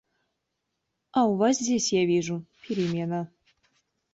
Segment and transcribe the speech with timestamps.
[1.17, 3.29] А у вас здесь, я вижу, перемена.